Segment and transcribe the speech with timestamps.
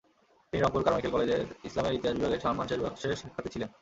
[0.53, 3.69] তিনি রংপুর কারমাইকেল কলেজের ইসলামের ইতিহাস বিভাগের সম্মান শেষ বর্ষের শিক্ষার্থী ছিলেন।